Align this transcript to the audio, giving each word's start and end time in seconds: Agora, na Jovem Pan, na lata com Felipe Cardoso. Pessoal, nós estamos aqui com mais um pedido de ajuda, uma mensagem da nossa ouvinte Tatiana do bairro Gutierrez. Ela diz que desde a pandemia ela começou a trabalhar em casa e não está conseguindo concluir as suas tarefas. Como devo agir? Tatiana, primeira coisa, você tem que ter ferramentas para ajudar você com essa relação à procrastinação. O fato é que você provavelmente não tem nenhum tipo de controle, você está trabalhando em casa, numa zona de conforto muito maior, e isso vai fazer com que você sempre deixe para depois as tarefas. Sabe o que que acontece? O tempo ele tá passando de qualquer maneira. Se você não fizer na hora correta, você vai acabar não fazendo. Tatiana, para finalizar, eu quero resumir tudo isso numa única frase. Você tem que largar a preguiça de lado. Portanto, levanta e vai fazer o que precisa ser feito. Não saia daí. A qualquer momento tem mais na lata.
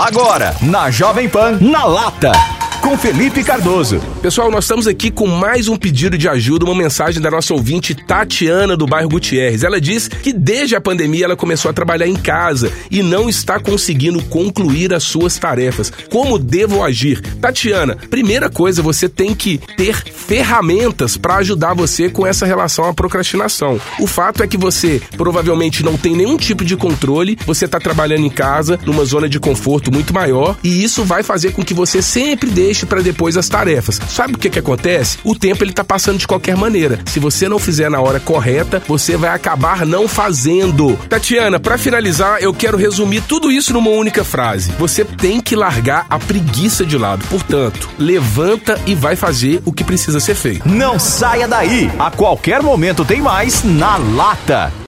Agora, 0.00 0.56
na 0.62 0.90
Jovem 0.90 1.28
Pan, 1.28 1.58
na 1.60 1.84
lata 1.84 2.32
com 2.80 2.96
Felipe 2.96 3.44
Cardoso. 3.44 4.00
Pessoal, 4.22 4.50
nós 4.50 4.64
estamos 4.64 4.86
aqui 4.86 5.10
com 5.10 5.26
mais 5.26 5.68
um 5.68 5.76
pedido 5.76 6.16
de 6.16 6.28
ajuda, 6.28 6.64
uma 6.64 6.74
mensagem 6.74 7.20
da 7.20 7.30
nossa 7.30 7.52
ouvinte 7.52 7.94
Tatiana 7.94 8.76
do 8.76 8.86
bairro 8.86 9.10
Gutierrez. 9.10 9.62
Ela 9.62 9.80
diz 9.80 10.08
que 10.08 10.32
desde 10.32 10.74
a 10.74 10.80
pandemia 10.80 11.26
ela 11.26 11.36
começou 11.36 11.70
a 11.70 11.74
trabalhar 11.74 12.06
em 12.06 12.16
casa 12.16 12.72
e 12.90 13.02
não 13.02 13.28
está 13.28 13.60
conseguindo 13.60 14.22
concluir 14.24 14.94
as 14.94 15.04
suas 15.04 15.38
tarefas. 15.38 15.92
Como 16.10 16.38
devo 16.38 16.82
agir? 16.82 17.22
Tatiana, 17.40 17.96
primeira 18.10 18.50
coisa, 18.50 18.82
você 18.82 19.08
tem 19.08 19.34
que 19.34 19.58
ter 19.76 20.02
ferramentas 20.04 21.16
para 21.16 21.36
ajudar 21.36 21.74
você 21.74 22.08
com 22.08 22.26
essa 22.26 22.46
relação 22.46 22.84
à 22.84 22.94
procrastinação. 22.94 23.80
O 23.98 24.06
fato 24.06 24.42
é 24.42 24.46
que 24.46 24.56
você 24.56 25.00
provavelmente 25.16 25.82
não 25.82 25.96
tem 25.96 26.14
nenhum 26.14 26.36
tipo 26.36 26.64
de 26.64 26.76
controle, 26.76 27.38
você 27.46 27.64
está 27.64 27.78
trabalhando 27.78 28.26
em 28.26 28.30
casa, 28.30 28.78
numa 28.84 29.04
zona 29.04 29.28
de 29.28 29.40
conforto 29.40 29.92
muito 29.92 30.12
maior, 30.12 30.56
e 30.62 30.82
isso 30.82 31.04
vai 31.04 31.22
fazer 31.22 31.52
com 31.52 31.64
que 31.64 31.74
você 31.74 32.02
sempre 32.02 32.50
deixe 32.50 32.86
para 32.86 33.02
depois 33.02 33.36
as 33.36 33.48
tarefas. 33.48 34.00
Sabe 34.08 34.34
o 34.34 34.38
que 34.38 34.50
que 34.50 34.58
acontece? 34.58 35.18
O 35.24 35.34
tempo 35.34 35.64
ele 35.64 35.72
tá 35.72 35.82
passando 35.82 36.18
de 36.18 36.26
qualquer 36.26 36.56
maneira. 36.56 37.00
Se 37.06 37.18
você 37.18 37.48
não 37.48 37.58
fizer 37.58 37.90
na 37.90 38.00
hora 38.00 38.20
correta, 38.20 38.82
você 38.86 39.16
vai 39.16 39.30
acabar 39.30 39.86
não 39.86 40.06
fazendo. 40.06 40.96
Tatiana, 41.08 41.58
para 41.58 41.78
finalizar, 41.78 42.38
eu 42.40 42.52
quero 42.52 42.76
resumir 42.76 43.22
tudo 43.22 43.50
isso 43.50 43.72
numa 43.72 43.90
única 43.90 44.24
frase. 44.24 44.72
Você 44.78 45.04
tem 45.04 45.40
que 45.40 45.56
largar 45.56 46.06
a 46.08 46.18
preguiça 46.18 46.84
de 46.84 46.96
lado. 46.96 47.24
Portanto, 47.30 47.88
levanta 47.96 48.78
e 48.86 48.94
vai 48.94 49.14
fazer 49.14 49.62
o 49.64 49.72
que 49.72 49.84
precisa 49.84 50.18
ser 50.18 50.34
feito. 50.34 50.68
Não 50.68 50.98
saia 50.98 51.46
daí. 51.46 51.90
A 51.96 52.10
qualquer 52.10 52.60
momento 52.60 53.04
tem 53.04 53.22
mais 53.22 53.62
na 53.62 53.96
lata. 53.96 54.72